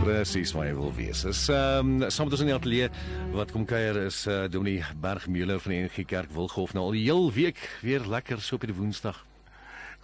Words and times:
Presies 0.00 0.54
waar 0.56 0.64
jy 0.64 0.74
wil 0.78 0.92
wees. 0.96 1.26
Is 1.28 1.42
ehm 1.52 2.00
um, 2.00 2.10
saam 2.10 2.30
met 2.30 2.34
ons 2.36 2.42
in 2.44 2.48
die 2.48 2.54
ateljee 2.56 2.86
wat 3.34 3.50
kom 3.52 3.66
kuier 3.68 3.98
is 4.06 4.22
uh, 4.30 4.46
Dominee 4.48 4.84
Bergmeuler 4.96 5.60
van 5.60 5.74
die 5.74 5.80
NG 5.84 6.06
Kerk 6.08 6.30
Wilgehof 6.32 6.72
nou 6.72 6.86
al 6.86 6.96
die 6.96 7.02
heel 7.04 7.28
week 7.36 7.60
weer 7.84 8.06
lekker 8.08 8.40
so 8.40 8.56
op 8.56 8.64
die 8.64 8.76
Woensdag. 8.76 9.18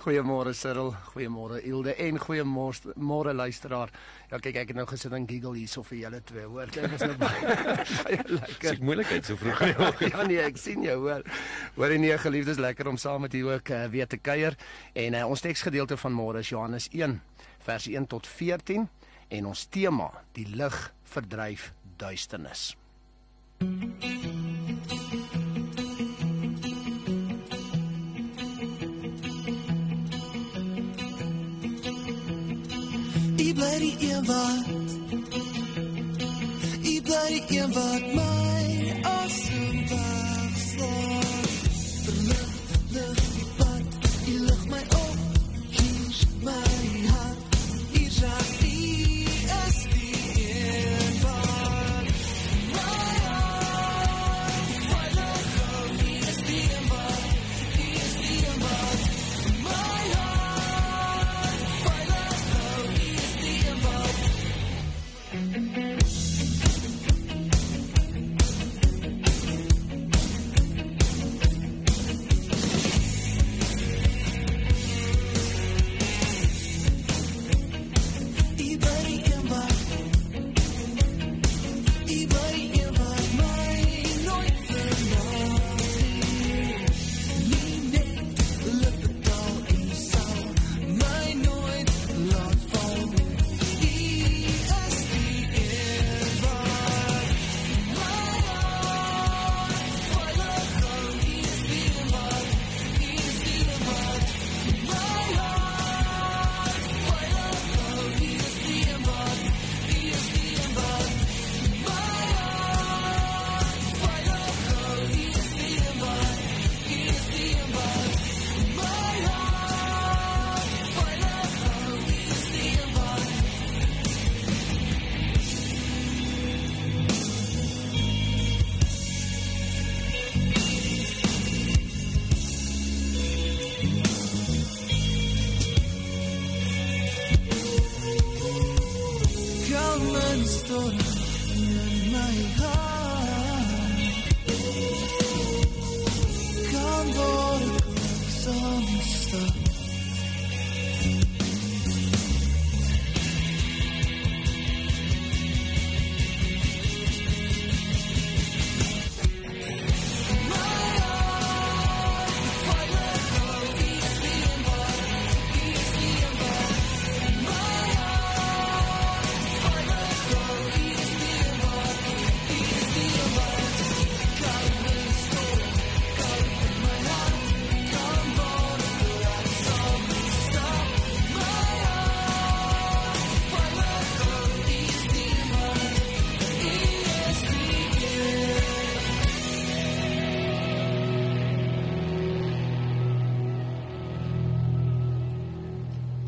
Goeiemôre 0.05 0.53
Cyril, 0.53 0.91
goeiemôre 1.15 1.63
Ilde 1.65 1.95
en 2.05 2.21
goeiemôre 2.21 2.93
môre 3.01 3.33
luisteraar. 3.33 3.95
Ja 4.29 4.37
kyk 4.43 4.59
ek 4.61 4.75
het 4.75 4.77
nou 4.77 4.85
gesit 4.91 5.17
en 5.17 5.25
giggle 5.31 5.55
hierso 5.57 5.81
vir 5.89 6.03
julle 6.03 6.21
twee, 6.29 6.45
hoor. 6.45 6.69
Dit 6.77 6.99
is 6.99 7.07
nou 7.07 7.17
baie 7.23 7.57
lekker. 8.43 8.69
Dis 8.77 8.85
moeilikheid 8.85 9.33
so 9.33 9.41
vroeg. 9.41 9.65
ja 10.13 10.29
nee, 10.29 10.43
ek 10.45 10.61
sien 10.61 10.85
jou, 10.85 10.99
hoor. 11.07 11.25
Hoor 11.79 11.97
nie 11.97 12.13
geliefdes 12.21 12.61
lekker 12.61 12.93
om 12.93 13.01
saam 13.01 13.25
met 13.25 13.35
u 13.35 13.47
ook 13.49 13.73
uh, 13.73 13.87
weer 13.97 14.13
te 14.13 14.21
kuier 14.21 14.61
en 14.93 15.17
uh, 15.17 15.25
ons 15.25 15.41
teksgedeelte 15.41 15.97
van 16.05 16.21
môre 16.21 16.45
is 16.45 16.53
Johannes 16.53 16.91
1 16.93 17.17
vers 17.65 17.89
1 17.89 18.13
tot 18.13 18.29
14 18.29 18.85
en 19.29 19.47
ons 19.47 19.67
tema 19.71 20.11
die 20.37 20.47
lig 20.49 20.77
verdryf 21.05 21.73
duisternis. 21.97 22.77
Ik 33.37 33.55
bly 33.55 33.79
die 33.79 34.13
een 34.13 34.25
wat 34.27 34.67
Ik 36.83 37.03
bly 37.03 37.27
die 37.49 37.61
een 37.61 37.73
wat 37.73 38.05
my 38.15 39.01
asem 39.03 39.87
wegslaan 39.89 41.16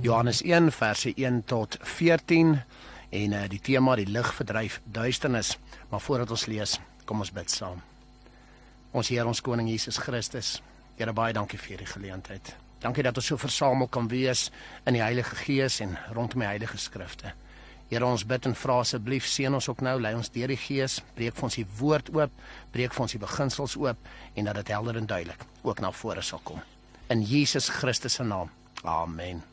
Johannes 0.08 0.42
1 0.42 0.70
verse 0.72 1.12
1 1.14 1.42
tot 1.44 1.76
14 1.82 2.62
en 3.10 3.32
uh, 3.32 3.42
die 3.48 3.60
tema 3.60 3.92
die 3.98 4.06
lig 4.08 4.28
verdryf 4.34 4.78
duisternis. 4.88 5.58
Maar 5.90 6.00
voordat 6.00 6.30
ons 6.32 6.46
lees, 6.48 6.78
kom 7.04 7.20
ons 7.20 7.32
bid 7.32 7.52
saam. 7.52 7.82
Ons 8.96 9.10
Here 9.12 9.26
ons 9.28 9.42
koning 9.44 9.68
Jesus 9.68 9.98
Christus. 10.00 10.62
Here 10.96 11.12
baie 11.12 11.34
dankie 11.36 11.60
vir 11.60 11.74
hierdie 11.74 11.90
geleentheid. 11.90 12.54
Dankie 12.80 13.04
dat 13.04 13.20
ons 13.20 13.28
so 13.28 13.36
versamel 13.36 13.90
kan 13.92 14.08
wees 14.08 14.46
in 14.88 14.96
die 14.96 15.04
Heilige 15.04 15.36
Gees 15.42 15.76
en 15.84 15.92
rondom 16.16 16.40
die 16.40 16.48
Heilige 16.48 16.80
Skrifte. 16.80 17.34
Here 17.92 18.08
ons 18.08 18.24
bid 18.24 18.48
en 18.48 18.56
vra 18.56 18.78
asseblief 18.86 19.28
seën 19.28 19.60
ons 19.60 19.68
ook 19.68 19.84
nou, 19.84 19.98
lei 20.00 20.14
ons 20.16 20.32
deur 20.32 20.54
die 20.54 20.60
Gees, 20.62 21.02
breek 21.20 21.36
vir 21.36 21.50
ons 21.50 21.60
die 21.60 21.66
woord 21.82 22.08
oop, 22.16 22.40
breek 22.72 22.96
vir 22.96 23.04
ons 23.04 23.16
die 23.18 23.22
beginsels 23.26 23.76
oop 23.76 24.08
en 24.32 24.48
dat 24.48 24.62
dit 24.62 24.72
helder 24.72 25.02
en 25.02 25.12
duidelik 25.12 25.44
ook 25.68 25.84
na 25.84 25.92
vore 25.92 26.24
sal 26.24 26.40
kom. 26.48 26.64
In 27.12 27.20
Jesus 27.28 27.68
Christus 27.76 28.16
se 28.16 28.24
naam. 28.24 28.48
Amen. 28.88 29.44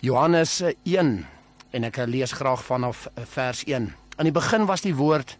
Johannes 0.00 0.60
1 0.86 1.26
en 1.74 1.84
ek 1.88 1.96
lees 2.06 2.30
graag 2.38 2.60
vanaf 2.62 3.08
eh, 3.16 3.24
vers 3.26 3.64
1. 3.66 3.88
In 4.22 4.28
die 4.28 4.34
begin 4.34 4.68
was 4.70 4.84
die 4.84 4.94
woord 4.94 5.32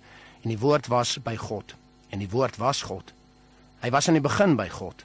en 0.42 0.50
die 0.50 0.58
woord 0.58 0.88
was 0.90 1.12
by 1.22 1.36
God 1.38 1.76
en 2.10 2.18
die 2.18 2.30
woord 2.32 2.58
was 2.58 2.80
God. 2.88 3.12
Hy 3.84 3.92
was 3.94 4.08
in 4.10 4.18
die 4.18 4.24
begin 4.24 4.56
by 4.58 4.66
God. 4.72 5.04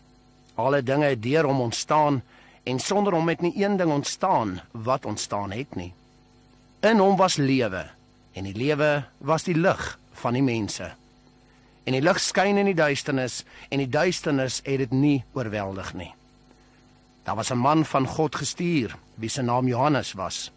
Alle 0.58 0.82
dinge 0.82 1.12
het 1.12 1.22
deur 1.22 1.46
hom 1.46 1.62
ontstaan 1.68 2.24
en 2.66 2.82
sonder 2.82 3.14
hom 3.14 3.30
het 3.30 3.46
nie 3.46 3.54
een 3.62 3.78
ding 3.78 3.94
ontstaan 3.94 4.56
wat 4.72 5.06
ontstaan 5.06 5.54
het 5.54 5.78
nie. 5.78 5.92
In 6.82 6.98
hom 6.98 7.14
was 7.22 7.38
lewe 7.38 7.86
en 8.34 8.50
die 8.50 8.58
lewe 8.58 9.04
was 9.22 9.46
die 9.46 9.58
lig 9.58 9.86
van 10.24 10.34
die 10.34 10.42
mense. 10.42 10.90
En 11.86 11.94
die 11.94 12.02
lig 12.02 12.18
skyn 12.26 12.58
in 12.58 12.74
die 12.74 12.80
duisternis 12.82 13.44
en 13.70 13.86
die 13.86 13.92
duisternis 14.02 14.64
het 14.66 14.82
dit 14.88 14.98
nie 14.98 15.18
oorweldig 15.38 15.94
nie. 15.94 16.14
Daar 17.24 17.36
was 17.36 17.52
'n 17.52 17.58
man 17.58 17.86
van 17.86 18.08
God 18.08 18.36
gestuur, 18.36 18.96
wie 19.16 19.30
se 19.30 19.42
naam 19.42 19.68
Johannes 19.68 20.14
was. 20.14 20.52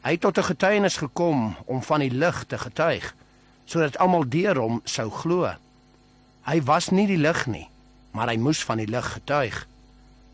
Hy 0.00 0.10
het 0.10 0.20
tot 0.20 0.38
'n 0.38 0.42
getuienis 0.44 0.96
gekom 0.96 1.56
om 1.64 1.82
van 1.82 2.00
die 2.00 2.10
lig 2.10 2.44
te 2.44 2.58
getuig, 2.58 3.14
sodat 3.64 3.98
almal 3.98 4.28
deur 4.28 4.56
hom 4.56 4.80
sou 4.84 5.10
glo. 5.10 5.54
Hy 6.42 6.62
was 6.62 6.88
nie 6.88 7.06
die 7.06 7.18
lig 7.18 7.46
nie, 7.46 7.68
maar 8.10 8.28
hy 8.28 8.36
moes 8.36 8.64
van 8.64 8.76
die 8.76 8.86
lig 8.86 9.12
getuig. 9.12 9.66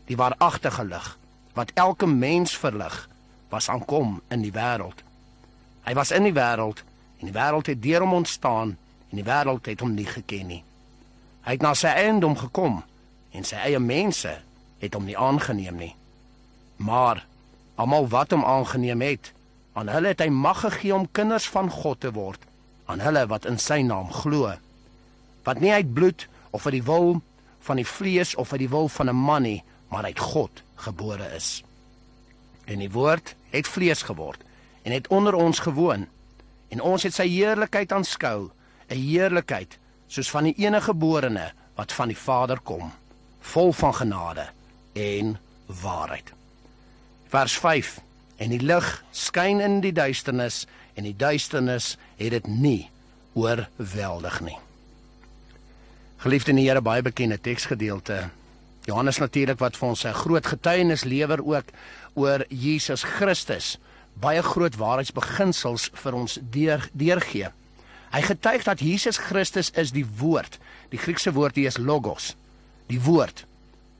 Die 0.05 0.17
waaragtige 0.17 0.85
lig 0.85 1.17
wat 1.53 1.71
elke 1.73 2.07
mens 2.07 2.57
verlig, 2.57 3.09
was 3.49 3.69
aankom 3.69 4.21
in 4.27 4.41
die 4.41 4.53
wêreld. 4.53 5.03
Hy 5.83 5.93
was 5.93 6.11
in 6.11 6.23
die 6.23 6.33
wêreld 6.33 6.83
en 7.19 7.27
die 7.27 7.35
wêreld 7.35 7.67
het 7.67 7.81
deur 7.81 8.05
hom 8.05 8.13
ontstaan 8.13 8.77
en 9.09 9.15
die 9.19 9.25
wêreld 9.25 9.65
het 9.65 9.79
hom 9.79 9.93
nie 9.93 10.05
geken 10.05 10.47
nie. 10.47 10.63
Hy 11.41 11.51
het 11.57 11.61
na 11.61 11.73
sy 11.73 11.87
eiendom 11.87 12.37
gekom 12.37 12.83
en 13.31 13.43
sy 13.43 13.55
eie 13.55 13.79
mense 13.79 14.37
het 14.79 14.93
hom 14.93 15.05
nie 15.05 15.17
aangeneem 15.17 15.75
nie. 15.79 15.95
Maar 16.79 17.25
almal 17.75 18.07
wat 18.07 18.31
hom 18.31 18.45
aangeneem 18.45 19.01
het, 19.01 19.31
aan 19.73 19.91
hulle 19.91 20.13
het 20.13 20.23
hy 20.23 20.29
mag 20.33 20.63
gegee 20.63 20.95
om 20.95 21.07
kinders 21.11 21.47
van 21.51 21.69
God 21.71 22.01
te 22.03 22.11
word, 22.15 22.41
aan 22.89 23.03
hulle 23.03 23.25
wat 23.31 23.47
in 23.47 23.59
sy 23.61 23.81
naam 23.85 24.11
glo. 24.11 24.55
Wat 25.47 25.59
nie 25.63 25.71
uit 25.71 25.93
bloed 25.93 26.27
of 26.55 26.65
uit 26.65 26.79
die 26.79 26.85
wil 26.87 27.19
van 27.67 27.79
die 27.79 27.87
vlees 27.87 28.35
of 28.35 28.51
uit 28.51 28.63
die 28.65 28.71
wil 28.71 28.87
van 28.89 29.09
'n 29.09 29.15
man 29.15 29.43
nie, 29.43 29.63
maar 29.89 30.03
uit 30.03 30.19
God 30.19 30.63
gebore 30.75 31.27
is. 31.35 31.63
En 32.65 32.79
die 32.79 32.91
woord 32.91 33.35
het 33.49 33.67
vlees 33.67 34.01
geword 34.01 34.41
en 34.83 34.91
het 34.91 35.07
onder 35.07 35.33
ons 35.33 35.59
gewoon 35.59 36.07
en 36.69 36.81
ons 36.81 37.03
het 37.03 37.13
sy 37.13 37.27
heerlikheid 37.27 37.91
aanskou, 37.91 38.51
'n 38.87 38.95
heerlikheid 38.95 39.77
soos 40.07 40.29
van 40.29 40.43
die 40.43 40.55
enige 40.57 40.91
geborene 40.91 41.51
wat 41.75 41.93
van 41.93 42.07
die 42.07 42.17
Vader 42.17 42.59
kom, 42.59 42.91
vol 43.39 43.73
van 43.73 43.95
genade 43.95 44.49
en 44.93 45.37
waarheid. 45.65 46.33
Vers 47.29 47.57
5 47.57 47.99
En 48.39 48.53
die 48.53 48.61
lig 48.63 48.87
skyn 49.11 49.59
in 49.59 49.81
die 49.83 49.91
duisternis 49.91 50.63
en 50.95 51.03
die 51.03 51.15
duisternis 51.15 51.97
het 52.19 52.31
dit 52.31 52.47
nie 52.47 52.87
oorweldig 53.35 54.39
nie. 54.45 54.55
Geliefde 56.23 56.53
in 56.53 56.61
die 56.61 56.67
Here 56.69 56.81
baie 56.83 57.03
bekende 57.03 57.35
teksgedeelte. 57.39 58.29
Johannes 58.87 59.19
natuurlik 59.19 59.59
wat 59.59 59.75
vir 59.77 59.89
ons 59.89 60.05
'n 60.05 60.13
groot 60.13 60.45
getuienis 60.47 61.03
lewer 61.03 61.43
ook 61.43 61.65
oor 62.13 62.45
Jesus 62.49 63.03
Christus. 63.03 63.77
Baie 64.13 64.43
groot 64.43 64.75
waarheidsbeginsels 64.75 65.89
vir 65.93 66.13
ons 66.13 66.39
deur 66.41 66.89
deurgee. 66.93 67.51
Hy 68.11 68.21
getuig 68.21 68.63
dat 68.63 68.79
Jesus 68.79 69.17
Christus 69.17 69.69
is 69.71 69.91
die 69.91 70.05
woord. 70.17 70.59
Die 70.89 70.97
Griekse 70.97 71.33
woord 71.33 71.55
hier 71.55 71.67
is 71.67 71.77
logos. 71.77 72.35
Die 72.87 73.01
woord. 73.01 73.45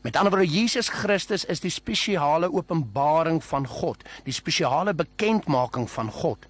Met 0.01 0.15
ander 0.15 0.31
woorde 0.31 0.47
Jesus 0.47 0.87
Christus 0.89 1.43
is 1.45 1.59
die 1.59 1.71
spesiale 1.71 2.47
openbaring 2.53 3.43
van 3.43 3.67
God, 3.67 4.03
die 4.23 4.33
spesiale 4.33 4.93
bekendmaking 4.93 5.89
van 5.91 6.11
God. 6.11 6.45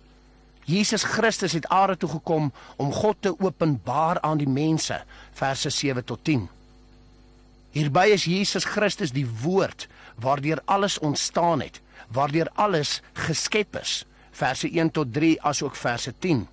Jesus 0.69 1.03
Christus 1.03 1.55
het 1.57 1.65
aarde 1.67 1.97
toe 1.97 2.09
gekom 2.09 2.51
om 2.77 2.91
God 2.93 3.17
te 3.19 3.33
openbaar 3.39 4.19
aan 4.21 4.37
die 4.37 4.49
mense, 4.49 5.01
verse 5.33 5.69
7 5.69 6.05
tot 6.05 6.21
10. 6.23 6.45
Hierby 7.73 8.05
is 8.13 8.27
Jesus 8.29 8.65
Christus 8.69 9.13
die 9.13 9.25
woord 9.41 9.87
waardeur 10.21 10.61
alles 10.65 10.99
ontstaan 10.99 11.61
het, 11.61 11.81
waardeur 12.13 12.49
alles 12.53 12.99
geskep 13.13 13.79
is, 13.81 14.03
verse 14.31 14.69
1 14.69 14.91
tot 14.93 15.13
3 15.13 15.41
asook 15.41 15.75
verse 15.75 16.13
10. 16.19 16.45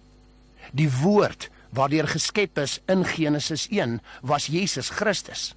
Die 0.72 0.88
woord 1.02 1.50
waardeur 1.76 2.08
geskep 2.08 2.58
is 2.58 2.80
in 2.88 3.04
Genesis 3.04 3.68
1 3.68 4.00
was 4.22 4.48
Jesus 4.48 4.88
Christus. 4.88 5.52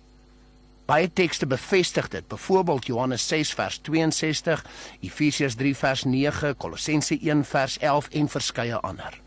Baie 0.89 1.09
tekste 1.13 1.45
bevestig 1.45 2.07
dit. 2.09 2.27
Byvoorbeeld 2.27 2.85
Johannes 2.85 3.27
6 3.27 3.53
vers 3.53 3.79
62, 3.85 4.65
Efesiërs 5.05 5.55
3 5.55 5.75
vers 5.77 6.03
9, 6.03 6.55
Kolossense 6.57 7.19
1 7.21 7.43
vers 7.45 7.77
11 7.77 8.07
en 8.09 8.29
verskeie 8.29 8.75
ander. 8.75 9.19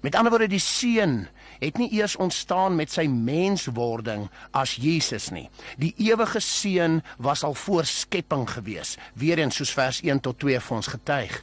Met 0.00 0.14
ander 0.14 0.32
woorde 0.32 0.48
die 0.48 0.62
seun 0.62 1.26
het 1.58 1.76
nie 1.76 1.90
eers 1.92 2.16
ontstaan 2.16 2.76
met 2.76 2.92
sy 2.92 3.04
menswording 3.10 4.28
as 4.56 4.76
Jesus 4.80 5.28
nie. 5.34 5.48
Die 5.76 5.92
ewige 6.08 6.40
seun 6.40 7.02
was 7.20 7.44
al 7.44 7.54
voor 7.54 7.84
skepping 7.84 8.46
gewees, 8.50 8.94
weer 9.12 9.38
eens 9.38 9.60
soos 9.60 9.74
vers 9.76 10.00
1 10.00 10.22
tot 10.24 10.38
2 10.40 10.60
vir 10.60 10.76
ons 10.76 10.88
getuig. 10.94 11.36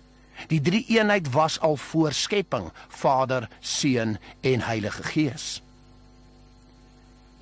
Die 0.50 0.62
drie 0.62 0.86
eenheid 0.90 1.30
was 1.34 1.60
al 1.62 1.78
voor 1.78 2.14
skepping, 2.18 2.72
Vader, 2.88 3.46
Seun 3.60 4.18
en 4.42 4.66
Heilige 4.66 5.04
Gees. 5.04 5.62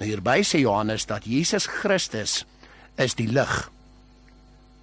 Nou 0.02 0.10
hierby 0.10 0.42
sê 0.42 0.64
Johannes 0.64 1.04
dat 1.06 1.28
Jesus 1.30 1.68
Christus 1.70 2.40
is 2.98 3.14
die 3.14 3.28
lig. 3.30 3.52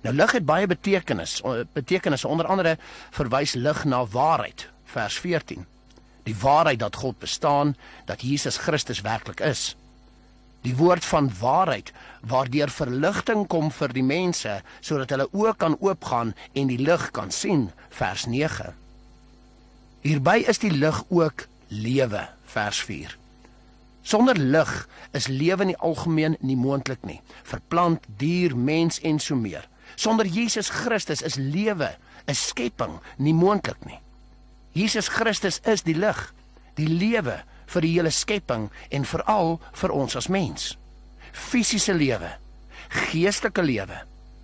Nou 0.05 0.13
lig 0.15 0.35
het 0.37 0.47
baie 0.47 0.69
betekenis. 0.71 1.41
Betekenisse 1.75 2.31
onder 2.31 2.47
andere 2.47 2.77
verwys 3.11 3.57
lig 3.59 3.83
na 3.85 4.05
waarheid, 4.07 4.69
vers 4.87 5.19
14. 5.19 5.67
Die 6.23 6.37
waarheid 6.39 6.79
dat 6.79 7.03
God 7.03 7.19
bestaan, 7.19 7.75
dat 8.07 8.23
Jesus 8.23 8.63
Christus 8.63 9.03
werklik 9.03 9.43
is. 9.43 9.75
Die 10.63 10.77
woord 10.79 11.05
van 11.05 11.33
waarheid 11.41 11.91
waardeur 12.23 12.71
verligting 12.71 13.47
kom 13.51 13.75
vir 13.75 13.99
die 13.99 14.07
mense 14.07 14.61
sodat 14.79 15.11
hulle 15.17 15.31
oë 15.35 15.59
kan 15.59 15.81
oopgaan 15.83 16.37
en 16.55 16.71
die 16.71 16.79
lig 16.79 17.11
kan 17.11 17.35
sien, 17.35 17.73
vers 17.91 18.31
9. 18.31 18.71
Hierby 20.07 20.45
is 20.47 20.63
die 20.63 20.77
lig 20.79 21.03
ook 21.11 21.49
lewe, 21.75 22.29
vers 22.55 22.87
4. 22.87 23.18
Sonder 24.09 24.39
lig 24.41 24.89
is 25.13 25.27
lewe 25.29 25.67
in 25.67 25.75
die 25.75 25.83
algemeen 25.85 26.39
nie 26.41 26.57
moontlik 26.57 27.03
nie. 27.05 27.19
Vir 27.45 27.61
plant, 27.69 28.07
dier, 28.17 28.55
mens 28.57 29.03
en 29.05 29.19
so 29.21 29.37
meer. 29.37 29.67
Sonder 30.01 30.25
Jesus 30.25 30.71
Christus 30.73 31.21
is 31.23 31.37
lewe, 31.37 31.91
'n 32.27 32.35
skepping, 32.35 33.01
nie 33.19 33.35
moontlik 33.35 33.85
nie. 33.85 34.01
Jesus 34.73 35.09
Christus 35.09 35.61
is 35.65 35.83
die 35.83 35.95
lig, 35.95 36.35
die 36.77 36.89
lewe 36.89 37.43
vir 37.67 37.83
die 37.83 37.93
hele 37.93 38.11
skepping 38.11 38.71
en 38.91 39.05
veral 39.05 39.61
vir 39.73 39.91
ons 39.91 40.17
as 40.17 40.29
mens. 40.29 40.79
Fisiese 41.33 41.93
lewe, 41.93 42.31
geestelike 42.89 43.63
lewe, 43.63 44.03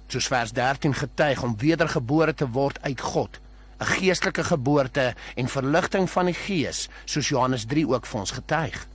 soos 0.08 0.26
vers 0.26 0.52
13 0.52 0.94
getuig 0.94 1.42
om 1.42 1.56
wedergebore 1.56 2.34
te 2.34 2.46
word 2.46 2.82
uit 2.82 3.00
God, 3.00 3.40
'n 3.80 3.84
geestelike 3.84 4.44
geboorte 4.44 5.14
en 5.36 5.48
verligting 5.48 6.10
van 6.10 6.26
die 6.26 6.34
gees, 6.34 6.88
soos 7.04 7.28
Johannes 7.28 7.64
3 7.64 7.88
ook 7.88 8.06
vir 8.06 8.20
ons 8.20 8.30
getuig. 8.30 8.93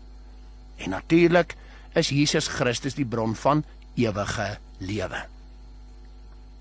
En 0.79 0.95
natuurlik 0.95 1.55
is 1.97 2.09
Jesus 2.09 2.47
Christus 2.47 2.95
die 2.95 3.05
bron 3.05 3.35
van 3.35 3.63
ewige 3.99 4.57
lewe. 4.77 5.25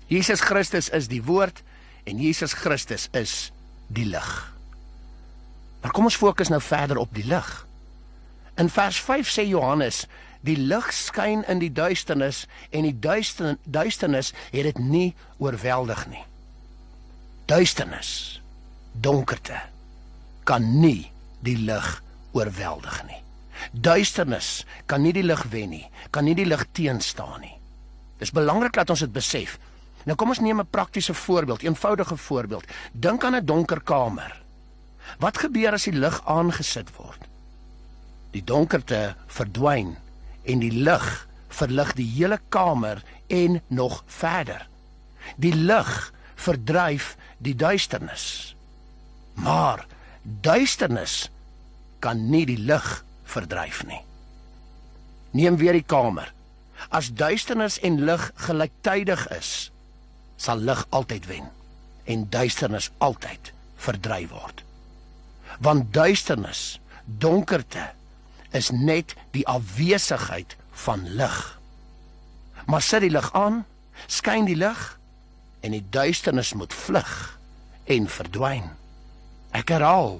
Jesus 0.09 0.41
Christus 0.41 0.89
is 0.89 1.07
die 1.07 1.23
woord 1.23 1.61
en 2.03 2.17
Jesus 2.17 2.53
Christus 2.53 3.07
is 3.11 3.51
die 3.87 4.05
lig. 4.05 4.29
Maar 5.81 5.93
kom 5.95 6.09
ons 6.09 6.19
fokus 6.19 6.49
nou 6.51 6.61
verder 6.61 6.97
op 6.97 7.13
die 7.15 7.25
lig. 7.29 7.49
In 8.59 8.69
vers 8.69 8.99
5 9.05 9.29
sê 9.31 9.45
Johannes, 9.47 10.03
die 10.43 10.57
lig 10.57 10.89
skyn 10.95 11.45
in 11.51 11.61
die 11.61 11.71
duisternis 11.71 12.45
en 12.75 12.87
die 12.87 12.95
duister, 12.99 13.55
duisternis 13.63 14.33
het 14.51 14.67
dit 14.67 14.81
nie 14.83 15.07
oorweldig 15.37 16.05
nie. 16.11 16.25
Duisternis, 17.47 18.41
donkerte 18.91 19.61
kan 20.49 20.65
nie 20.81 21.11
die 21.45 21.57
lig 21.57 21.87
oorweldig 22.35 23.03
nie. 23.07 23.21
Duisternis 23.71 24.65
kan 24.85 25.01
nie 25.01 25.13
die 25.13 25.23
lig 25.23 25.43
wen 25.51 25.69
nie, 25.69 25.85
kan 26.09 26.25
nie 26.25 26.35
die 26.35 26.47
lig 26.47 26.65
teenstaan 26.71 27.41
nie. 27.41 27.55
Dis 28.19 28.31
belangrik 28.35 28.73
dat 28.73 28.89
ons 28.89 28.99
dit 28.99 29.13
besef. 29.13 29.57
Nou 30.05 30.15
kom 30.15 30.29
ons 30.29 30.39
neem 30.39 30.59
'n 30.59 30.69
praktiese 30.69 31.13
voorbeeld, 31.13 31.63
eenvoudige 31.63 32.17
voorbeeld. 32.17 32.65
Dink 32.93 33.23
aan 33.23 33.35
'n 33.35 33.45
donker 33.45 33.81
kamer. 33.81 34.41
Wat 35.19 35.37
gebeur 35.37 35.73
as 35.73 35.83
die 35.83 35.97
lig 35.97 36.21
aangesit 36.25 36.95
word? 36.95 37.21
Die 38.31 38.43
donkerte 38.43 39.15
verdwyn 39.27 39.97
en 40.43 40.59
die 40.59 40.71
lig 40.71 41.27
verlig 41.47 41.93
die 41.93 42.05
hele 42.05 42.39
kamer 42.49 43.03
en 43.27 43.61
nog 43.67 44.03
verder. 44.05 44.67
Die 45.35 45.55
lig 45.55 46.13
verdryf 46.35 47.17
die 47.37 47.55
duisternis. 47.55 48.55
Maar 49.33 49.85
duisternis 50.23 51.29
kan 51.99 52.29
nie 52.29 52.45
die 52.45 52.59
lig 52.59 53.03
verdryf 53.29 53.83
nie. 53.87 54.01
Neem 55.37 55.59
weer 55.61 55.77
die 55.77 55.85
kamer. 55.85 56.31
As 56.89 57.11
duisternis 57.13 57.77
en 57.85 57.99
lig 58.07 58.23
gelyktydig 58.47 59.27
is, 59.35 59.69
sal 60.39 60.61
lig 60.63 60.85
altyd 60.95 61.27
wen 61.29 61.49
en 62.09 62.25
duisternis 62.33 62.89
altyd 62.97 63.51
verdryf 63.77 64.31
word. 64.33 64.63
Want 65.59 65.91
duisternis, 65.93 66.79
donkerte 67.05 67.91
is 68.55 68.71
net 68.73 69.13
die 69.35 69.45
afwesigheid 69.47 70.55
van 70.85 71.05
lig. 71.19 71.37
Maar 72.65 72.81
sit 72.81 73.03
die 73.05 73.13
lig 73.13 73.27
aan, 73.37 73.65
skyn 74.07 74.47
die 74.49 74.57
lig 74.57 74.81
en 75.65 75.75
die 75.75 75.83
duisternis 75.91 76.53
moet 76.57 76.73
vlug 76.73 77.13
en 77.89 78.07
verdwyn. 78.09 78.71
Ek 79.57 79.73
herhaal, 79.73 80.19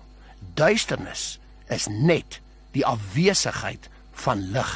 duisternis 0.58 1.38
is 1.70 1.88
net 1.90 2.40
die 2.76 2.86
afwesigheid 2.86 3.90
van 4.26 4.44
lig. 4.54 4.74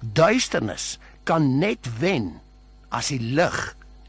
Duisternis 0.00 0.98
kan 1.24 1.58
net 1.58 1.88
wen 1.98 2.40
as 2.92 3.08
die 3.12 3.20
lig 3.20 3.58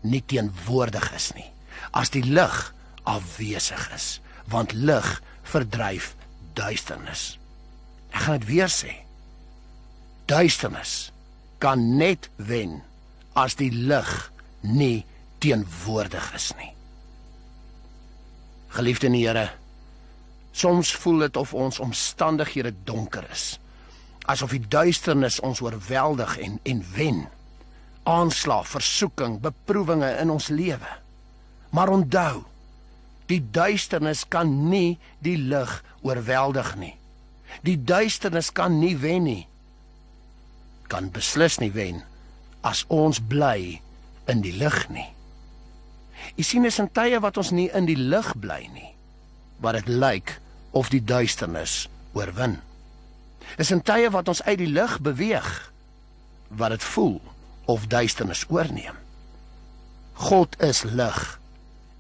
nie 0.01 0.23
teenwoordig 0.27 1.07
is 1.15 1.31
nie. 1.37 1.47
As 1.91 2.11
die 2.13 2.23
lig 2.25 2.73
afwesig 3.09 3.87
is, 3.95 4.19
want 4.51 4.73
lig 4.73 5.07
verdryf 5.47 6.13
duisternis. 6.57 7.37
Ek 8.13 8.25
gaan 8.25 8.39
dit 8.41 8.49
weer 8.49 8.71
sê. 8.71 8.93
Duisternis 10.29 11.11
kan 11.63 11.95
net 11.97 12.29
wen 12.37 12.81
as 13.39 13.57
die 13.59 13.71
lig 13.71 14.11
nie 14.61 15.05
teenwoordig 15.43 16.29
is 16.37 16.51
nie. 16.59 16.71
Geliefde 18.73 19.09
in 19.09 19.17
die 19.17 19.25
Here, 19.25 19.49
soms 20.53 20.93
voel 21.01 21.25
dit 21.25 21.38
of 21.38 21.53
ons 21.53 21.79
omstandighede 21.81 22.74
donker 22.86 23.25
is. 23.33 23.57
Asof 24.29 24.53
die 24.53 24.63
duisternis 24.69 25.41
ons 25.43 25.62
oorweldig 25.65 26.38
en 26.39 26.60
en 26.63 26.83
wen. 26.93 27.25
Aanslag, 28.03 28.67
versoeking, 28.67 29.39
beproewinge 29.41 30.12
in 30.22 30.29
ons 30.29 30.48
lewe. 30.48 30.91
Maar 31.74 31.89
onthou, 31.89 32.43
die 33.25 33.41
duisternis 33.51 34.27
kan 34.27 34.69
nie 34.69 35.00
die 35.25 35.38
lig 35.38 35.81
oorweldig 36.01 36.75
nie. 36.77 36.93
Die 37.65 37.77
duisternis 37.77 38.51
kan 38.51 38.77
nie 38.79 38.95
wen 38.98 39.25
nie. 39.27 39.43
Kan 40.88 41.10
beslis 41.12 41.57
nie 41.60 41.72
wen 41.74 42.03
as 42.63 42.86
ons 42.88 43.19
bly 43.19 43.81
in 44.31 44.43
die 44.45 44.53
lig 44.55 44.77
nie. 44.93 45.10
Jy 46.38 46.45
sien 46.48 46.67
is 46.69 46.79
in 46.79 46.88
tye 46.95 47.19
wat 47.24 47.38
ons 47.41 47.51
nie 47.51 47.67
in 47.75 47.88
die 47.89 48.00
lig 48.00 48.29
bly 48.39 48.62
nie, 48.72 48.93
wat 49.60 49.81
dit 49.81 49.89
lyk 49.91 50.38
of 50.74 50.89
die 50.89 51.03
duisternis 51.03 51.88
oorwin. 52.18 52.58
Is 53.62 53.72
in 53.72 53.84
tye 53.86 54.10
wat 54.13 54.27
ons 54.32 54.42
uit 54.44 54.58
die 54.58 54.72
lig 54.74 54.98
beweeg, 55.06 55.50
wat 56.58 56.74
dit 56.74 56.84
voel 56.94 57.22
of 57.70 57.88
duisternis 57.88 58.46
oorneem. 58.50 58.98
God 60.13 60.58
is 60.62 60.84
lig 60.84 61.39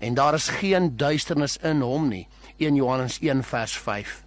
en 0.03 0.17
daar 0.17 0.33
is 0.33 0.49
geen 0.59 0.97
duisternis 0.97 1.57
in 1.61 1.81
hom 1.81 2.09
nie. 2.09 2.27
1 2.57 2.75
Johannes 2.75 3.19
1 3.21 3.43
vers 3.43 3.77
5. 3.77 4.21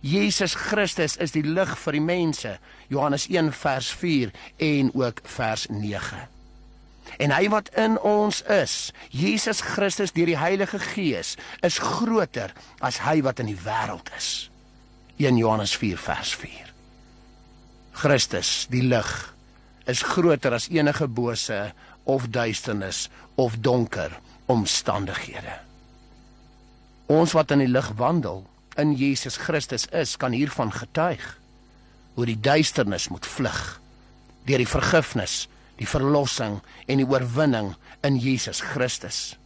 Jesus 0.00 0.54
Christus 0.54 1.16
is 1.16 1.34
die 1.34 1.44
lig 1.44 1.74
vir 1.78 1.98
die 1.98 2.02
mense. 2.02 2.56
Johannes 2.88 3.26
1 3.28 3.52
vers 3.52 3.90
4 3.92 4.32
en 4.56 4.90
ook 4.94 5.20
vers 5.24 5.66
9. 5.70 6.37
En 7.16 7.32
hy 7.32 7.48
wat 7.48 7.70
in 7.78 7.96
ons 8.04 8.42
is, 8.52 8.92
Jesus 9.10 9.62
Christus 9.64 10.12
deur 10.12 10.28
die 10.28 10.38
Heilige 10.38 10.78
Gees, 10.78 11.36
is 11.64 11.80
groter 11.80 12.52
as 12.84 13.00
hy 13.06 13.20
wat 13.24 13.40
in 13.40 13.50
die 13.50 13.60
wêreld 13.64 14.12
is. 14.16 14.50
1 15.18 15.40
Johannes 15.40 15.74
4 15.76 15.98
vers 15.98 16.34
4. 16.38 16.68
Christus, 17.98 18.68
die 18.70 18.84
lig, 18.84 19.10
is 19.90 20.04
groter 20.06 20.54
as 20.54 20.68
enige 20.70 21.08
bose 21.08 21.72
of 22.04 22.28
duisternis 22.30 23.08
of 23.34 23.56
donker 23.64 24.12
omstandighede. 24.46 25.56
Ons 27.08 27.32
wat 27.34 27.50
in 27.56 27.64
die 27.64 27.72
lig 27.72 27.88
wandel, 27.96 28.44
in 28.78 28.92
Jesus 28.94 29.40
Christus 29.42 29.88
is, 29.90 30.14
kan 30.20 30.36
hiervan 30.36 30.70
getuig 30.70 31.24
hoe 32.14 32.26
die 32.26 32.38
duisternis 32.38 33.08
moet 33.10 33.26
vlug 33.26 33.78
deur 34.48 34.62
die 34.62 34.68
vergifnis, 34.68 35.44
die 35.78 35.88
verlossing 35.88 36.58
en 36.86 37.00
die 37.00 37.06
oorwinning 37.06 37.74
in 38.06 38.18
Jesus 38.18 38.60
Christus. 38.60 39.36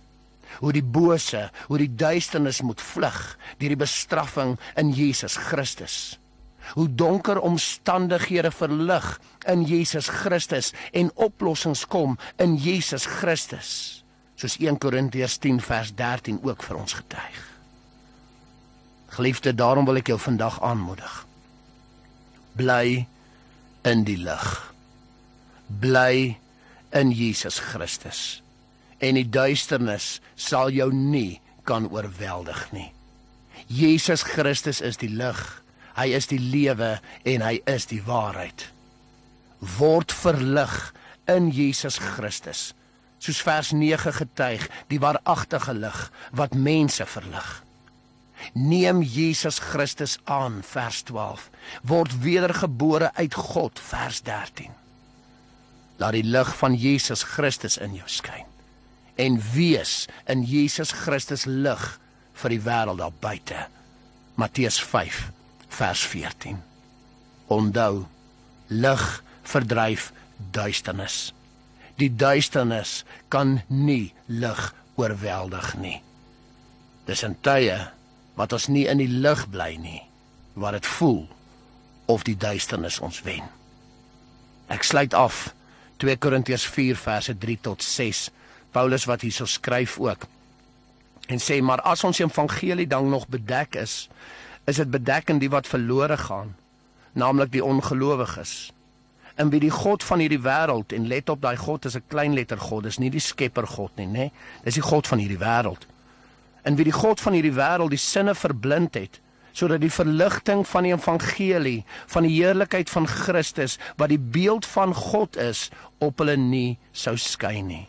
Hoe 0.61 0.73
die 0.75 0.85
bose, 0.85 1.47
hoe 1.69 1.79
die 1.81 1.91
duisternis 1.91 2.61
moet 2.65 2.81
vlug 2.81 3.21
deur 3.61 3.73
die 3.73 3.81
bestraffing 3.81 4.59
in 4.81 4.93
Jesus 4.93 5.37
Christus. 5.37 6.19
Hoe 6.77 6.89
donker 6.89 7.41
omstandighede 7.43 8.53
verlig 8.55 9.07
in 9.51 9.65
Jesus 9.67 10.09
Christus 10.09 10.73
en 10.93 11.11
oplossings 11.15 11.87
kom 11.87 12.19
in 12.39 12.57
Jesus 12.57 13.07
Christus. 13.07 14.03
Soos 14.37 14.57
1 14.61 14.79
Korintiërs 14.81 15.39
10 15.43 15.61
vers 15.65 15.93
13 15.99 16.41
ook 16.43 16.63
vir 16.63 16.79
ons 16.79 16.97
getuig. 17.01 17.41
Geliefde, 19.13 19.53
daarom 19.53 19.85
wil 19.85 20.01
ek 20.01 20.09
jou 20.09 20.19
vandag 20.21 20.63
aanmoedig. 20.65 21.17
Bly 22.57 23.05
in 23.85 24.05
die 24.09 24.17
lig. 24.17 24.72
Bly 25.81 26.37
in 26.93 27.13
Jesus 27.13 27.59
Christus. 27.59 28.43
En 28.99 29.17
die 29.19 29.27
duisternis 29.29 30.21
sal 30.35 30.71
jou 30.75 30.91
nie 30.95 31.41
kan 31.67 31.89
oorweldig 31.91 32.67
nie. 32.73 32.91
Jesus 33.67 34.23
Christus 34.27 34.81
is 34.81 34.99
die 35.01 35.11
lig. 35.11 35.41
Hy 35.97 36.09
is 36.17 36.29
die 36.31 36.41
lewe 36.41 36.97
en 37.29 37.45
hy 37.45 37.59
is 37.69 37.87
die 37.91 38.03
waarheid. 38.05 38.67
Word 39.79 40.13
verlig 40.13 40.93
in 41.31 41.51
Jesus 41.55 41.99
Christus. 42.03 42.73
Soos 43.23 43.43
vers 43.45 43.71
9 43.77 44.17
getuig, 44.17 44.65
die 44.91 44.99
waaragtige 45.03 45.77
lig 45.79 45.99
wat 46.35 46.57
mense 46.59 47.07
verlig. 47.07 47.63
Neem 48.59 49.05
Jesus 49.07 49.61
Christus 49.63 50.19
aan 50.25 50.63
vers 50.67 51.05
12. 51.07 51.51
Word 51.87 52.17
wedergebore 52.25 53.13
uit 53.15 53.35
God 53.35 53.79
vers 53.79 54.23
13. 54.27 54.82
Laat 56.01 56.17
die 56.17 56.27
lig 56.27 56.57
van 56.59 56.75
Jesus 56.79 57.27
Christus 57.35 57.77
in 57.77 57.95
jou 57.99 58.09
skyn 58.09 58.49
en 59.21 59.37
wees 59.53 60.07
in 60.27 60.43
Jesus 60.43 60.93
Christus 61.05 61.45
lig 61.47 61.83
vir 62.43 62.55
die 62.55 62.63
wêreld 62.65 63.01
daar 63.03 63.15
buite. 63.21 63.67
Matteus 64.41 64.81
5 64.81 65.29
vers 65.73 66.05
14. 66.09 66.59
Onthou, 67.53 68.07
lig 68.69 69.05
verdryf 69.45 70.11
duisternis. 70.53 71.33
Die 72.01 72.09
duisternis 72.09 73.03
kan 73.29 73.61
nie 73.69 74.15
lig 74.27 74.63
oorweldig 74.97 75.75
nie. 75.81 75.99
Dis 77.07 77.25
in 77.27 77.37
tye 77.45 77.77
wat 78.39 78.55
ons 78.57 78.71
nie 78.73 78.87
in 78.89 79.03
die 79.03 79.11
lig 79.11 79.45
bly 79.53 79.75
nie, 79.77 80.01
wat 80.57 80.79
dit 80.79 80.89
voel 80.97 81.27
of 82.09 82.25
die 82.25 82.37
duisternis 82.37 83.01
ons 83.05 83.21
wen. 83.27 83.45
Ek 84.73 84.87
sluit 84.89 85.13
af 85.15 85.51
2 86.03 86.17
Korintiërs 86.19 86.67
4 86.67 86.99
verse 86.99 87.35
3 87.39 87.59
tot 87.63 87.83
6. 87.87 88.31
Paulus 88.75 89.05
wat 89.07 89.23
hierso 89.23 89.47
skryf 89.47 89.99
ook 90.03 90.27
en 91.31 91.39
sê 91.39 91.61
maar 91.63 91.81
as 91.87 92.03
ons 92.05 92.19
evangelie 92.19 92.89
dan 92.91 93.07
nog 93.09 93.29
bedek 93.31 93.77
is, 93.79 94.09
is 94.67 94.81
dit 94.83 94.91
bedek 94.91 95.31
in 95.31 95.39
die 95.39 95.51
wat 95.53 95.69
verlore 95.71 96.17
gaan, 96.19 96.51
naamlik 97.15 97.53
die 97.55 97.63
ongelowiges. 97.65 98.73
En 99.39 99.53
wie 99.55 99.61
die 99.63 99.71
God 99.71 100.03
van 100.05 100.21
hierdie 100.21 100.43
wêreld 100.43 100.93
en 100.93 101.07
let 101.09 101.31
op 101.33 101.41
daai 101.41 101.57
God 101.57 101.87
is 101.89 101.97
'n 101.97 102.05
klein 102.11 102.35
letter 102.35 102.59
God, 102.59 102.83
dis 102.83 102.99
nie 102.99 103.11
die 103.11 103.23
skepper 103.23 103.67
God 103.67 103.97
nie, 103.97 104.07
nê? 104.07 104.31
Dis 104.65 104.75
die 104.75 104.83
God 104.83 105.07
van 105.07 105.19
hierdie 105.19 105.39
wêreld 105.39 105.87
en 106.63 106.77
wie 106.79 106.87
die 106.87 106.95
God 106.95 107.21
van 107.21 107.33
hierdie 107.37 107.55
wêreld 107.55 107.91
die 107.91 108.01
sinne 108.01 108.35
verblind 108.39 108.95
het 108.95 109.19
sodat 109.53 109.83
die 109.83 109.93
verligting 109.93 110.65
van 110.69 110.87
die 110.87 110.95
evangelie 110.95 111.83
van 112.07 112.27
die 112.27 112.35
heerlikheid 112.35 112.91
van 112.91 113.07
Christus 113.09 113.79
wat 114.01 114.13
die 114.13 114.21
beeld 114.21 114.67
van 114.67 114.95
God 114.97 115.37
is 115.37 115.69
op 116.03 116.23
hulle 116.23 116.37
nie 116.37 116.79
sou 116.93 117.17
skyn 117.21 117.69
nie. 117.69 117.87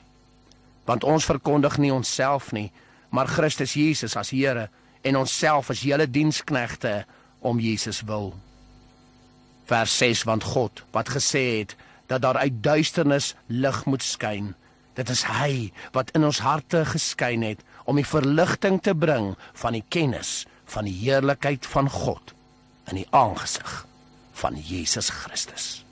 Want 0.88 1.04
ons 1.08 1.28
verkondig 1.28 1.78
nie 1.80 1.94
onsself 1.94 2.52
nie 2.56 2.70
maar 3.14 3.30
Christus 3.30 3.76
Jesus 3.78 4.16
as 4.18 4.34
Here 4.34 4.70
en 5.06 5.20
onsself 5.20 5.70
as 5.70 5.84
julle 5.86 6.08
diensknegte 6.10 7.04
om 7.46 7.60
Jesus 7.60 8.02
wil. 8.10 8.34
Vers 9.70 9.98
6 9.98 10.26
want 10.30 10.44
God 10.44 10.84
wat 10.96 11.14
gesê 11.14 11.46
het 11.60 11.78
dat 12.08 12.22
daar 12.22 12.42
uit 12.44 12.64
duisternis 12.64 13.34
lig 13.48 13.86
moet 13.86 14.04
skyn 14.04 14.54
dit 14.98 15.10
is 15.10 15.24
hy 15.26 15.72
wat 15.96 16.12
in 16.18 16.26
ons 16.28 16.42
harte 16.46 16.84
geskyn 16.86 17.46
het 17.46 17.62
om 17.90 17.98
die 18.00 18.08
verligting 18.08 18.80
te 18.84 18.94
bring 18.96 19.34
van 19.62 19.78
die 19.78 19.86
kennis 19.94 20.44
van 20.66 20.88
die 20.88 20.96
heerlikheid 21.04 21.66
van 21.66 21.90
God 21.90 22.34
in 22.92 23.02
die 23.02 23.08
aangesig 23.10 23.84
van 24.34 24.58
Jesus 24.60 25.10
Christus. 25.10 25.84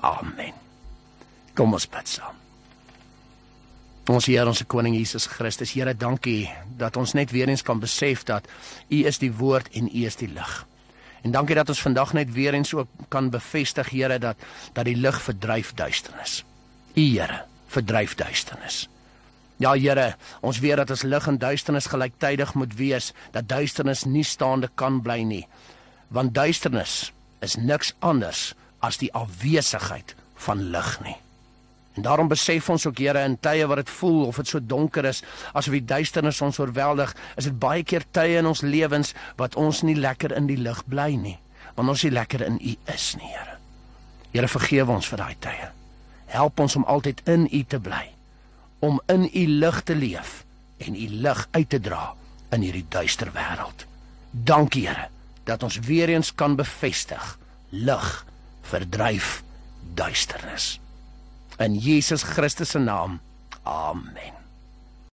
Amen. 0.00 0.54
Kom 1.54 1.72
ons 1.72 1.86
bid 1.88 2.08
saam. 2.08 2.40
Ons 4.10 4.26
Here, 4.28 4.44
ons 4.44 4.60
koning 4.68 4.96
Jesus 4.98 5.26
Christus, 5.32 5.72
Here, 5.72 5.94
dankie 5.96 6.50
dat 6.76 6.96
ons 7.00 7.14
net 7.16 7.32
weer 7.32 7.48
eens 7.48 7.64
kan 7.64 7.80
besef 7.80 8.24
dat 8.28 8.48
U 8.90 9.04
is 9.08 9.20
die 9.22 9.32
woord 9.32 9.70
en 9.72 9.88
U 9.88 10.04
is 10.04 10.18
die 10.20 10.28
lig. 10.28 10.66
En 11.24 11.32
dankie 11.32 11.56
dat 11.56 11.70
ons 11.72 11.80
vandag 11.80 12.12
net 12.12 12.32
weer 12.36 12.52
eens 12.52 12.74
ook 12.74 12.88
kan 13.08 13.30
bevestig, 13.32 13.94
Here, 13.94 14.18
dat 14.18 14.36
dat 14.76 14.84
die 14.84 14.96
lig 14.96 15.22
verdryf 15.22 15.72
duisternis. 15.74 16.42
U 16.94 17.00
Here, 17.00 17.44
verdryf 17.72 18.14
duisternis. 18.20 18.84
Ja 19.62 19.74
Here, 19.78 20.14
ons 20.42 20.58
weet 20.58 20.76
dat 20.82 20.90
as 20.90 21.04
lig 21.06 21.26
en 21.30 21.38
duisternis 21.38 21.86
gelyktydig 21.92 22.54
moet 22.54 22.74
wees, 22.78 23.12
dat 23.30 23.48
duisternis 23.48 24.04
nie 24.04 24.24
staande 24.26 24.70
kan 24.74 25.00
bly 25.02 25.22
nie. 25.22 25.44
Want 26.08 26.34
duisternis 26.34 27.12
is 27.44 27.56
niks 27.56 27.94
anders 27.98 28.54
as 28.82 28.98
die 28.98 29.12
afwesigheid 29.14 30.16
van 30.46 30.70
lig 30.74 30.98
nie. 31.04 31.16
En 31.94 32.02
daarom 32.02 32.28
besef 32.28 32.68
ons 32.70 32.86
ook 32.86 32.98
Here 32.98 33.22
in 33.22 33.36
tye 33.38 33.66
wat 33.70 33.84
dit 33.84 33.90
voel 34.00 34.24
of 34.26 34.36
dit 34.42 34.50
so 34.50 34.58
donker 34.60 35.06
is, 35.06 35.22
asof 35.54 35.76
die 35.76 35.84
duisternis 35.86 36.40
ons 36.42 36.58
oorweldig, 36.58 37.14
is 37.38 37.46
dit 37.46 37.58
baie 37.58 37.84
keer 37.86 38.02
tye 38.10 38.40
in 38.40 38.50
ons 38.50 38.64
lewens 38.66 39.14
wat 39.38 39.54
ons 39.54 39.84
nie 39.86 39.94
lekker 39.94 40.34
in 40.34 40.50
die 40.50 40.58
lig 40.58 40.82
bly 40.90 41.12
nie, 41.14 41.36
want 41.78 41.94
ons 41.94 42.02
nie 42.02 42.12
lekker 42.14 42.42
in 42.42 42.58
U 42.58 42.74
is 42.94 43.12
nie, 43.20 43.30
Here. 43.30 43.58
Here 44.34 44.50
vergewe 44.50 44.96
ons 44.96 45.06
vir 45.06 45.22
daai 45.22 45.36
tye. 45.38 45.70
Help 46.34 46.58
ons 46.60 46.74
om 46.76 46.86
altyd 46.90 47.22
in 47.30 47.46
U 47.46 47.62
te 47.62 47.78
bly, 47.78 48.02
om 48.78 49.00
in 49.06 49.28
U 49.32 49.46
lig 49.46 49.82
te 49.82 49.94
leef 49.94 50.44
en 50.78 50.94
U 50.94 51.08
lig 51.08 51.48
uit 51.50 51.68
te 51.68 51.80
dra 51.80 52.14
in 52.54 52.62
hierdie 52.62 52.86
duister 52.88 53.32
wêreld. 53.34 53.86
Dankie 54.30 54.86
Here 54.88 55.08
dat 55.44 55.62
ons 55.62 55.78
weer 55.86 56.08
eens 56.08 56.32
kan 56.34 56.56
bevestig 56.56 57.38
lig 57.70 58.24
verdryf 58.62 59.42
duisternis. 59.94 60.78
In 61.58 61.76
Jesus 61.78 62.22
Christus 62.22 62.74
se 62.74 62.78
naam. 62.78 63.20
Amen. 63.62 64.43